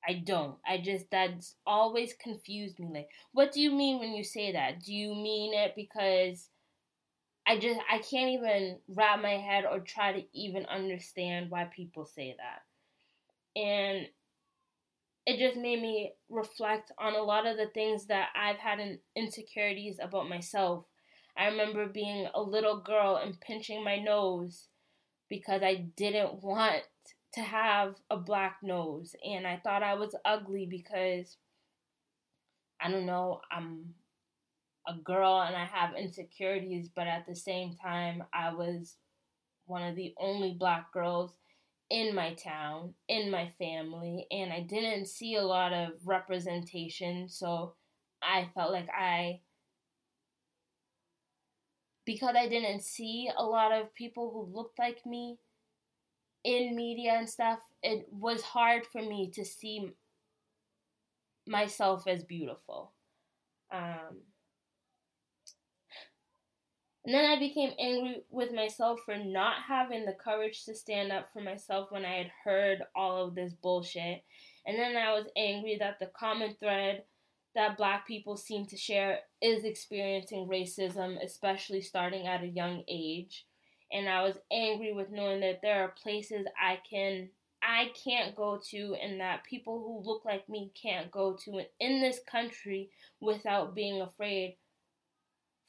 I 0.06 0.14
don't. 0.14 0.56
I 0.66 0.78
just 0.78 1.10
that's 1.10 1.56
always 1.66 2.14
confused 2.14 2.78
me. 2.78 2.88
Like, 2.92 3.08
what 3.32 3.52
do 3.52 3.60
you 3.60 3.70
mean 3.70 3.98
when 4.00 4.12
you 4.14 4.24
say 4.24 4.52
that? 4.52 4.82
Do 4.82 4.92
you 4.94 5.14
mean 5.14 5.54
it 5.54 5.74
because 5.76 6.48
I 7.46 7.58
just 7.58 7.80
I 7.90 7.98
can't 7.98 8.30
even 8.30 8.80
wrap 8.88 9.20
my 9.20 9.36
head 9.38 9.64
or 9.66 9.80
try 9.80 10.12
to 10.12 10.24
even 10.38 10.66
understand 10.66 11.50
why 11.50 11.64
people 11.64 12.06
say 12.06 12.36
that. 12.38 12.62
And 13.60 14.08
it 15.26 15.38
just 15.38 15.56
made 15.56 15.80
me 15.80 16.12
reflect 16.28 16.92
on 16.98 17.14
a 17.14 17.22
lot 17.22 17.46
of 17.46 17.56
the 17.56 17.66
things 17.66 18.06
that 18.06 18.28
I've 18.36 18.58
had 18.58 18.78
in 18.78 18.98
insecurities 19.16 19.98
about 20.00 20.28
myself. 20.28 20.84
I 21.36 21.46
remember 21.46 21.86
being 21.86 22.28
a 22.34 22.40
little 22.42 22.78
girl 22.80 23.16
and 23.16 23.40
pinching 23.40 23.82
my 23.82 23.98
nose 23.98 24.68
because 25.28 25.62
I 25.62 25.86
didn't 25.96 26.34
want 26.42 26.82
to 27.34 27.40
have 27.42 27.96
a 28.10 28.16
black 28.16 28.58
nose 28.62 29.14
and 29.24 29.46
I 29.46 29.58
thought 29.62 29.82
I 29.82 29.94
was 29.94 30.14
ugly 30.24 30.66
because 30.66 31.36
I 32.80 32.90
don't 32.90 33.06
know, 33.06 33.40
I'm 33.50 33.94
a 34.86 34.94
girl 34.94 35.40
and 35.42 35.56
I 35.56 35.64
have 35.64 35.94
insecurities, 35.96 36.88
but 36.94 37.06
at 37.06 37.26
the 37.26 37.34
same 37.34 37.74
time, 37.74 38.24
I 38.32 38.52
was 38.54 38.96
one 39.66 39.82
of 39.82 39.96
the 39.96 40.14
only 40.18 40.52
black 40.54 40.92
girls 40.92 41.32
in 41.90 42.14
my 42.14 42.34
town, 42.34 42.94
in 43.08 43.30
my 43.30 43.50
family, 43.58 44.26
and 44.30 44.52
I 44.52 44.60
didn't 44.60 45.06
see 45.06 45.36
a 45.36 45.42
lot 45.44 45.72
of 45.72 45.92
representation, 46.04 47.28
so 47.28 47.74
I 48.22 48.50
felt 48.54 48.72
like 48.72 48.88
I 48.90 49.40
because 52.04 52.34
I 52.36 52.48
didn't 52.48 52.82
see 52.82 53.30
a 53.36 53.44
lot 53.44 53.72
of 53.72 53.94
people 53.94 54.30
who 54.30 54.56
looked 54.56 54.78
like 54.78 55.04
me, 55.06 55.38
in 56.44 56.76
media 56.76 57.14
and 57.14 57.28
stuff, 57.28 57.58
it 57.82 58.06
was 58.12 58.42
hard 58.42 58.86
for 58.86 59.02
me 59.02 59.30
to 59.34 59.44
see 59.44 59.92
myself 61.46 62.06
as 62.06 62.22
beautiful. 62.22 62.92
Um, 63.72 64.22
and 67.04 67.14
then 67.14 67.24
I 67.24 67.38
became 67.38 67.72
angry 67.78 68.22
with 68.30 68.52
myself 68.52 69.00
for 69.04 69.16
not 69.16 69.56
having 69.68 70.06
the 70.06 70.12
courage 70.12 70.64
to 70.64 70.74
stand 70.74 71.12
up 71.12 71.30
for 71.32 71.42
myself 71.42 71.90
when 71.90 72.04
I 72.04 72.16
had 72.16 72.30
heard 72.44 72.82
all 72.94 73.26
of 73.26 73.34
this 73.34 73.52
bullshit. 73.52 74.22
And 74.66 74.78
then 74.78 74.96
I 74.96 75.12
was 75.12 75.26
angry 75.36 75.76
that 75.80 75.98
the 75.98 76.10
common 76.18 76.54
thread 76.58 77.02
that 77.54 77.76
black 77.76 78.06
people 78.06 78.36
seem 78.36 78.66
to 78.66 78.76
share 78.76 79.20
is 79.42 79.64
experiencing 79.64 80.48
racism, 80.48 81.22
especially 81.22 81.82
starting 81.82 82.26
at 82.26 82.42
a 82.42 82.48
young 82.48 82.82
age. 82.88 83.44
And 83.92 84.08
I 84.08 84.22
was 84.22 84.36
angry 84.52 84.92
with 84.92 85.10
knowing 85.10 85.40
that 85.40 85.60
there 85.62 85.82
are 85.82 85.94
places 86.02 86.46
I 86.60 86.78
can 86.88 87.28
I 87.62 87.92
can't 88.04 88.36
go 88.36 88.60
to 88.70 88.94
and 89.02 89.20
that 89.20 89.44
people 89.44 89.78
who 89.78 90.06
look 90.06 90.24
like 90.24 90.48
me 90.48 90.70
can't 90.80 91.10
go 91.10 91.36
to 91.44 91.62
in 91.80 92.00
this 92.02 92.20
country 92.30 92.90
without 93.20 93.74
being 93.74 94.02
afraid 94.02 94.56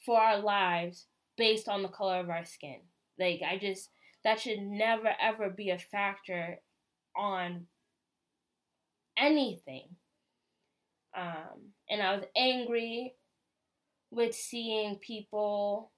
for 0.04 0.20
our 0.20 0.38
lives 0.38 1.06
based 1.38 1.68
on 1.68 1.82
the 1.82 1.88
color 1.88 2.20
of 2.20 2.28
our 2.28 2.44
skin. 2.44 2.80
Like 3.18 3.40
I 3.48 3.58
just 3.58 3.88
that 4.24 4.40
should 4.40 4.60
never 4.60 5.12
ever 5.20 5.48
be 5.48 5.70
a 5.70 5.78
factor 5.78 6.58
on 7.16 7.66
anything. 9.16 9.88
Um, 11.16 11.72
and 11.88 12.02
I 12.02 12.14
was 12.14 12.24
angry 12.36 13.14
with 14.10 14.34
seeing 14.34 14.96
people, 14.96 15.92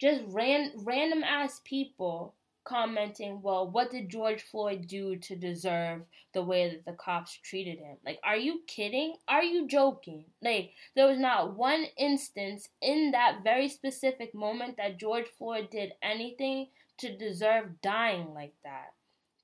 just 0.00 0.22
ran, 0.28 0.72
random 0.76 1.22
ass 1.22 1.60
people 1.64 2.34
commenting, 2.64 3.40
well, 3.42 3.68
what 3.68 3.90
did 3.90 4.08
George 4.08 4.42
Floyd 4.42 4.86
do 4.86 5.16
to 5.16 5.34
deserve 5.36 6.02
the 6.32 6.42
way 6.42 6.70
that 6.70 6.84
the 6.84 6.96
cops 6.96 7.38
treated 7.42 7.78
him? 7.78 7.96
Like, 8.04 8.18
are 8.22 8.36
you 8.36 8.60
kidding? 8.66 9.16
Are 9.28 9.42
you 9.42 9.66
joking? 9.66 10.24
Like, 10.42 10.72
there 10.94 11.08
was 11.08 11.18
not 11.18 11.56
one 11.56 11.86
instance 11.98 12.68
in 12.80 13.10
that 13.12 13.40
very 13.42 13.68
specific 13.68 14.34
moment 14.34 14.76
that 14.76 14.98
George 14.98 15.26
Floyd 15.38 15.68
did 15.70 15.92
anything 16.02 16.68
to 16.98 17.16
deserve 17.16 17.80
dying 17.82 18.34
like 18.34 18.54
that. 18.62 18.92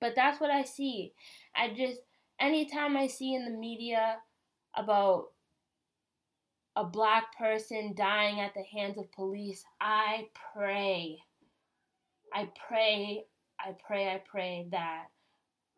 But 0.01 0.15
that's 0.15 0.41
what 0.41 0.51
I 0.51 0.63
see. 0.63 1.13
I 1.55 1.69
just, 1.69 2.01
anytime 2.39 2.97
I 2.97 3.07
see 3.07 3.35
in 3.35 3.45
the 3.45 3.51
media 3.51 4.19
about 4.77 5.29
a 6.77 6.85
black 6.85 7.37
person 7.39 7.95
dying 7.97 8.39
at 8.41 8.53
the 8.55 8.63
hands 8.63 8.99
of 8.99 9.11
police, 9.13 9.65
I 9.81 10.29
pray. 10.55 11.19
I 12.33 12.51
pray, 12.69 13.25
I 13.59 13.75
pray, 13.87 14.09
I 14.09 14.23
pray 14.31 14.67
that 14.71 15.07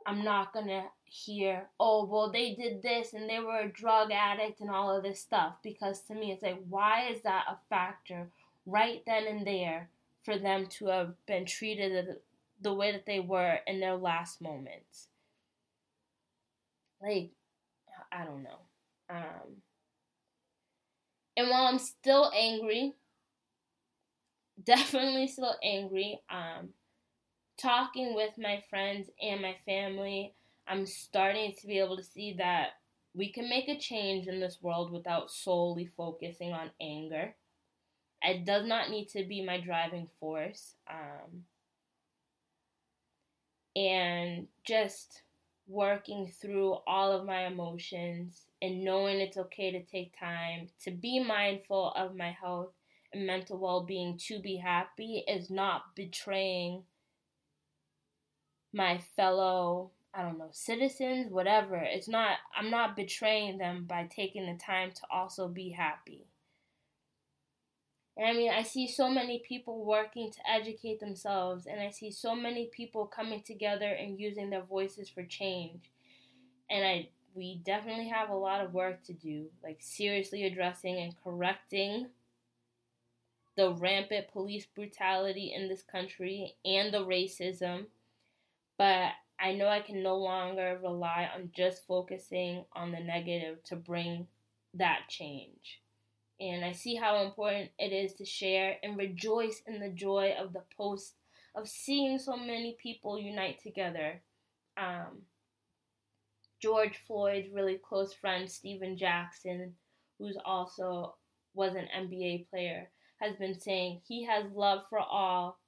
I'm 0.07 0.25
not 0.25 0.53
gonna 0.53 0.87
hear, 1.05 1.69
oh, 1.79 2.05
well, 2.05 2.33
they 2.33 2.55
did 2.55 2.83
this 2.83 3.13
and 3.13 3.29
they 3.29 3.39
were 3.39 3.61
a 3.61 3.69
drug 3.69 4.11
addict 4.11 4.61
and 4.61 4.71
all 4.71 4.95
of 4.95 5.03
this 5.03 5.21
stuff. 5.21 5.59
Because 5.63 6.01
to 6.03 6.15
me, 6.15 6.33
it's 6.33 6.43
like, 6.43 6.61
why 6.69 7.09
is 7.09 7.23
that 7.23 7.45
a 7.49 7.59
factor 7.69 8.29
right 8.67 9.03
then 9.07 9.27
and 9.27 9.47
there 9.47 9.91
for 10.25 10.37
them 10.37 10.67
to 10.79 10.87
have 10.87 11.15
been 11.27 11.47
treated 11.47 12.17
the 12.61 12.75
way 12.75 12.91
that 12.91 13.07
they 13.07 13.21
were 13.21 13.61
in 13.67 13.81
their 13.81 13.97
last 13.97 14.41
moments? 14.41 15.09
Like, 17.01 17.31
I 18.11 18.25
don't 18.25 18.43
know. 18.43 18.59
Um, 19.11 19.48
and 21.39 21.49
while 21.51 21.67
I'm 21.67 21.79
still 21.79 22.33
angry, 22.37 22.97
definitely 24.61 25.29
still 25.29 25.55
angry, 25.63 26.21
um, 26.29 26.71
talking 27.57 28.17
with 28.17 28.33
my 28.37 28.65
friends 28.69 29.09
and 29.23 29.41
my 29.41 29.55
family, 29.65 30.35
I'm 30.67 30.85
starting 30.85 31.55
to 31.61 31.67
be 31.69 31.79
able 31.79 31.97
to 31.97 32.03
see 32.03 32.35
that 32.39 32.71
we 33.15 33.31
can 33.31 33.49
make 33.49 33.69
a 33.69 33.79
change 33.79 34.27
in 34.27 34.41
this 34.41 34.59
world 34.61 34.91
without 34.91 35.31
solely 35.31 35.89
focusing 35.97 36.53
on 36.53 36.73
anger. 36.81 37.37
It 38.21 38.45
does 38.45 38.67
not 38.67 38.91
need 38.91 39.09
to 39.11 39.25
be 39.25 39.45
my 39.45 39.61
driving 39.61 40.09
force. 40.19 40.75
Um, 40.91 41.45
and 43.77 44.49
just 44.65 45.23
working 45.69 46.33
through 46.41 46.79
all 46.87 47.13
of 47.13 47.27
my 47.27 47.47
emotions 47.47 48.43
and 48.63 48.83
knowing 48.85 49.21
it's 49.21 49.37
okay 49.37 49.71
to 49.71 49.83
take 49.85 50.19
time 50.19 50.69
to 50.83 50.91
be 50.91 51.23
mindful 51.23 51.93
of 51.95 52.17
my 52.17 52.31
health 52.31 52.73
and 53.13 53.27
mental 53.27 53.59
well 53.59 53.85
being 53.85 54.17
to 54.17 54.41
be 54.41 54.57
happy 54.57 55.25
is 55.29 55.51
not 55.51 55.95
betraying 55.95 56.83
my 58.73 58.99
fellow, 59.17 59.91
I 60.15 60.23
don't 60.23 60.39
know, 60.39 60.51
citizens, 60.53 61.31
whatever. 61.31 61.77
It's 61.77 62.09
not, 62.09 62.37
I'm 62.57 62.71
not 62.71 62.97
betraying 62.97 63.59
them 63.59 63.85
by 63.85 64.05
taking 64.05 64.47
the 64.47 64.59
time 64.59 64.91
to 64.93 65.03
also 65.11 65.49
be 65.49 65.71
happy. 65.71 66.27
And 68.19 68.27
I 68.27 68.33
mean, 68.33 68.51
I 68.51 68.65
see 68.65 68.89
so 68.89 69.09
many 69.09 69.39
people 69.47 69.85
working 69.85 70.33
to 70.33 70.39
educate 70.51 70.99
themselves, 70.99 71.67
and 71.67 71.81
I 71.81 71.91
see 71.91 72.11
so 72.11 72.35
many 72.35 72.67
people 72.67 73.07
coming 73.07 73.43
together 73.43 73.87
and 73.93 74.19
using 74.19 74.51
their 74.51 74.63
voices 74.63 75.09
for 75.09 75.23
change. 75.23 75.93
And 76.69 76.85
I, 76.85 77.09
we 77.33 77.61
definitely 77.65 78.09
have 78.09 78.31
a 78.31 78.35
lot 78.35 78.65
of 78.65 78.75
work 78.75 79.05
to 79.05 79.13
do, 79.13 79.47
like 79.63 79.79
seriously 79.79 80.45
addressing 80.45 80.99
and 80.99 81.15
correcting 81.23 82.09
the 83.57 83.73
rampant 83.75 84.29
police 84.33 84.67
brutality 84.67 85.53
in 85.55 85.69
this 85.69 85.83
country 85.83 86.57
and 86.65 86.93
the 86.93 87.05
racism. 87.05 87.87
But 88.79 89.13
I 89.39 89.53
know 89.53 89.69
I 89.69 89.81
can 89.81 90.03
no 90.03 90.17
longer 90.17 90.79
rely 90.83 91.29
on 91.33 91.51
just 91.55 91.87
focusing 91.87 92.65
on 92.73 92.91
the 92.91 93.01
negative 93.01 93.63
to 93.65 93.77
bring 93.77 94.27
that 94.75 95.03
change. 95.09 95.81
And 96.41 96.65
I 96.65 96.73
see 96.73 96.95
how 96.95 97.23
important 97.25 97.71
it 97.79 97.93
is 97.93 98.15
to 98.15 98.25
share 98.25 98.77
and 98.83 98.97
rejoice 98.97 99.63
in 99.67 99.81
the 99.81 99.89
joy 99.89 100.35
of 100.39 100.53
the 100.53 100.63
post 100.77 101.15
of 101.55 101.69
seeing 101.69 102.19
so 102.19 102.37
many 102.37 102.77
people 102.81 103.19
unite 103.19 103.61
together. 103.63 104.21
Um, 104.77 105.23
George 106.61 106.99
Floyd's 107.07 107.53
really 107.53 107.79
close 107.79 108.13
friend, 108.13 108.51
Stephen 108.51 108.97
Jackson, 108.97 109.75
who's 110.19 110.37
also 110.45 111.15
was 111.55 111.75
an 111.75 111.89
NBA 111.97 112.49
player, 112.51 112.89
has 113.21 113.35
been 113.37 113.59
saying 113.59 114.01
he 114.07 114.25
has 114.25 114.45
love 114.55 114.83
for 114.89 115.01
all 115.01 115.59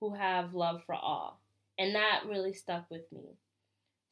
who 0.00 0.14
have 0.14 0.54
love 0.54 0.82
for 0.84 0.94
all. 0.94 1.40
And 1.78 1.94
that 1.94 2.22
really 2.26 2.54
stuck 2.54 2.90
with 2.90 3.10
me. 3.12 3.36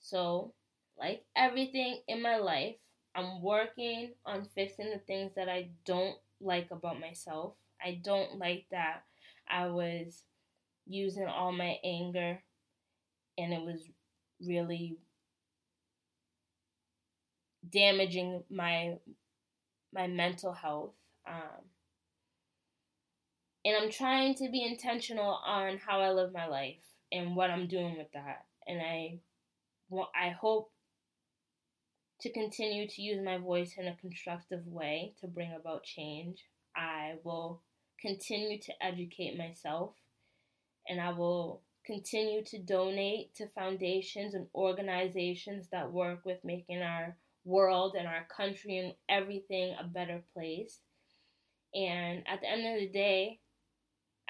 So, 0.00 0.52
like 0.98 1.24
everything 1.34 2.00
in 2.08 2.20
my 2.22 2.36
life, 2.36 2.76
I'm 3.14 3.42
working 3.42 4.12
on 4.26 4.46
fixing 4.54 4.90
the 4.90 4.98
things 4.98 5.32
that 5.36 5.48
I 5.48 5.68
don't 5.84 6.16
like 6.40 6.70
about 6.70 7.00
myself. 7.00 7.54
I 7.84 8.00
don't 8.02 8.38
like 8.38 8.66
that 8.70 9.02
I 9.48 9.66
was 9.66 10.22
using 10.86 11.26
all 11.26 11.52
my 11.52 11.78
anger 11.84 12.42
and 13.38 13.52
it 13.52 13.62
was 13.62 13.80
really 14.44 14.98
damaging 17.70 18.42
my 18.50 18.96
my 19.92 20.06
mental 20.06 20.52
health. 20.52 20.94
Um, 21.26 21.64
and 23.64 23.76
I'm 23.76 23.90
trying 23.90 24.34
to 24.36 24.48
be 24.50 24.64
intentional 24.64 25.40
on 25.46 25.78
how 25.78 26.00
I 26.00 26.10
live 26.10 26.32
my 26.32 26.46
life 26.46 26.82
and 27.12 27.34
what 27.36 27.50
I'm 27.50 27.66
doing 27.66 27.96
with 27.96 28.12
that. 28.12 28.44
And 28.66 28.80
I, 28.80 29.20
I 30.14 30.30
hope 30.30 30.70
to 32.24 32.32
continue 32.32 32.88
to 32.88 33.02
use 33.02 33.22
my 33.22 33.36
voice 33.36 33.74
in 33.76 33.86
a 33.86 33.96
constructive 33.96 34.66
way 34.66 35.12
to 35.20 35.26
bring 35.26 35.52
about 35.52 35.84
change. 35.84 36.46
I 36.74 37.16
will 37.22 37.60
continue 38.00 38.58
to 38.60 38.72
educate 38.82 39.36
myself 39.36 39.90
and 40.88 41.02
I 41.02 41.12
will 41.12 41.60
continue 41.84 42.42
to 42.44 42.58
donate 42.58 43.34
to 43.34 43.48
foundations 43.48 44.32
and 44.32 44.46
organizations 44.54 45.68
that 45.70 45.92
work 45.92 46.24
with 46.24 46.38
making 46.42 46.80
our 46.80 47.14
world 47.44 47.94
and 47.94 48.08
our 48.08 48.26
country 48.34 48.78
and 48.78 48.94
everything 49.06 49.76
a 49.78 49.84
better 49.84 50.22
place. 50.32 50.78
And 51.74 52.22
at 52.26 52.40
the 52.40 52.48
end 52.50 52.66
of 52.74 52.80
the 52.80 52.88
day, 52.88 53.40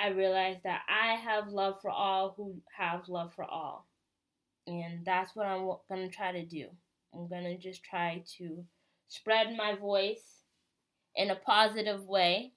I 0.00 0.08
realize 0.08 0.58
that 0.64 0.80
I 0.88 1.14
have 1.14 1.46
love 1.46 1.76
for 1.80 1.92
all 1.92 2.34
who 2.36 2.56
have 2.76 3.08
love 3.08 3.34
for 3.36 3.44
all. 3.44 3.86
And 4.66 5.04
that's 5.04 5.36
what 5.36 5.46
I'm 5.46 5.64
going 5.88 6.08
to 6.08 6.08
try 6.08 6.32
to 6.32 6.44
do. 6.44 6.70
I'm 7.14 7.28
going 7.28 7.44
to 7.44 7.56
just 7.56 7.84
try 7.84 8.22
to 8.38 8.64
spread 9.08 9.56
my 9.56 9.74
voice 9.74 10.42
in 11.14 11.30
a 11.30 11.36
positive 11.36 12.06
way. 12.06 12.52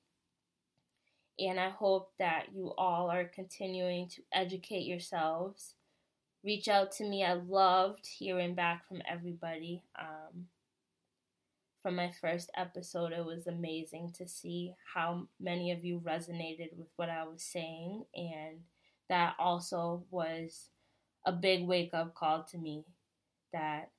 And 1.40 1.60
I 1.60 1.70
hope 1.70 2.12
that 2.18 2.48
you 2.54 2.74
all 2.78 3.12
are 3.12 3.26
continuing 3.26 4.10
to 4.10 4.22
educate 4.34 4.86
yourselves. 4.86 5.76
Reach 6.44 6.68
out 6.68 6.92
to 6.94 7.04
me. 7.04 7.24
I 7.24 7.34
loved 7.34 8.08
hearing 8.08 8.56
back 8.56 8.88
from 8.88 9.02
everybody. 9.08 9.84
Um, 10.00 10.48
from 11.82 11.96
my 11.96 12.12
first 12.20 12.50
episode, 12.58 13.14
it 13.14 13.24
was 13.24 13.46
amazing 13.46 14.14
to 14.18 14.28
see 14.28 14.74
how 14.94 15.28
many 15.40 15.72
of 15.72 15.86
you 15.86 16.00
resonated 16.00 16.76
with 16.76 16.92
what 16.96 17.10
I 17.10 17.24
was 17.24 17.44
saying. 17.44 18.06
And 18.16 18.62
that 19.10 19.36
also 19.38 20.04
was 20.10 20.70
a 21.26 21.32
big 21.32 21.68
wake 21.68 21.94
up 21.94 22.16
call 22.16 22.44
to 22.52 22.58
me 22.58 22.84
that 23.54 23.92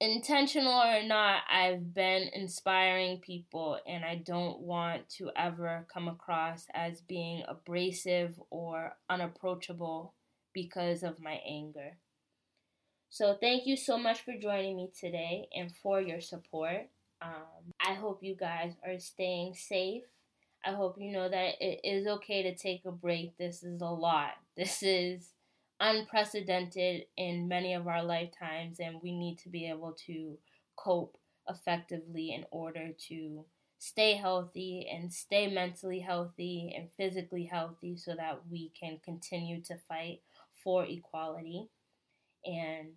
intentional 0.00 0.80
or 0.80 1.02
not, 1.02 1.42
I've 1.50 1.92
been 1.94 2.28
inspiring 2.34 3.18
people, 3.18 3.78
and 3.86 4.04
I 4.04 4.16
don't 4.16 4.60
want 4.60 5.08
to 5.18 5.30
ever 5.36 5.86
come 5.92 6.08
across 6.08 6.66
as 6.74 7.00
being 7.02 7.44
abrasive 7.46 8.40
or 8.50 8.96
unapproachable 9.08 10.14
because 10.52 11.02
of 11.02 11.20
my 11.20 11.40
anger. 11.46 11.98
So, 13.10 13.36
thank 13.40 13.66
you 13.66 13.76
so 13.76 13.98
much 13.98 14.22
for 14.22 14.34
joining 14.40 14.76
me 14.76 14.90
today 14.98 15.48
and 15.54 15.74
for 15.82 16.00
your 16.00 16.20
support. 16.20 16.88
Um, 17.20 17.74
I 17.84 17.94
hope 17.94 18.22
you 18.22 18.34
guys 18.34 18.72
are 18.86 18.98
staying 18.98 19.54
safe. 19.54 20.04
I 20.64 20.72
hope 20.72 20.96
you 20.98 21.12
know 21.12 21.28
that 21.28 21.54
it 21.60 21.80
is 21.84 22.06
okay 22.06 22.42
to 22.42 22.54
take 22.54 22.84
a 22.84 22.92
break. 22.92 23.36
This 23.36 23.62
is 23.62 23.80
a 23.80 23.86
lot. 23.86 24.32
This 24.56 24.82
is 24.82 25.28
unprecedented 25.80 27.06
in 27.16 27.48
many 27.48 27.74
of 27.74 27.88
our 27.88 28.02
lifetimes, 28.02 28.80
and 28.80 29.00
we 29.02 29.12
need 29.12 29.38
to 29.40 29.48
be 29.48 29.68
able 29.68 29.92
to 30.06 30.38
cope 30.76 31.16
effectively 31.48 32.32
in 32.32 32.44
order 32.50 32.90
to 33.08 33.44
stay 33.78 34.14
healthy 34.14 34.86
and 34.92 35.12
stay 35.12 35.46
mentally 35.52 36.00
healthy 36.00 36.74
and 36.76 36.90
physically 36.96 37.44
healthy 37.46 37.96
so 37.96 38.14
that 38.14 38.40
we 38.50 38.70
can 38.78 38.98
continue 39.04 39.60
to 39.62 39.76
fight 39.88 40.20
for 40.62 40.84
equality. 40.84 41.68
And 42.46 42.90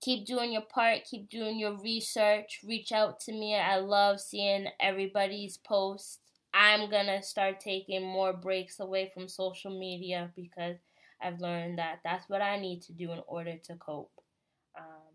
keep 0.00 0.26
doing 0.26 0.52
your 0.52 0.62
part, 0.62 1.04
keep 1.08 1.28
doing 1.30 1.58
your 1.58 1.76
research, 1.80 2.60
reach 2.66 2.92
out 2.92 3.20
to 3.20 3.32
me. 3.32 3.54
I 3.56 3.76
love 3.78 4.20
seeing 4.20 4.66
everybody's 4.80 5.56
posts. 5.58 6.18
I'm 6.54 6.90
gonna 6.90 7.22
start 7.22 7.60
taking 7.60 8.02
more 8.02 8.32
breaks 8.32 8.78
away 8.80 9.10
from 9.14 9.28
social 9.28 9.78
media 9.78 10.30
because 10.36 10.76
I've 11.22 11.40
learned 11.40 11.78
that 11.78 12.00
that's 12.04 12.28
what 12.28 12.42
I 12.42 12.58
need 12.58 12.82
to 12.82 12.92
do 12.92 13.12
in 13.12 13.20
order 13.26 13.56
to 13.64 13.76
cope. 13.76 14.10
Um, 14.76 15.14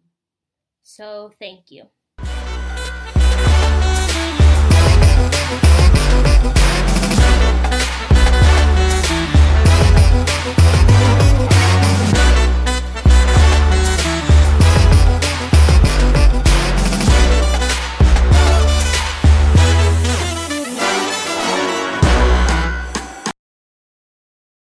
so, 0.84 1.32
thank 1.40 1.70
you. 1.70 1.84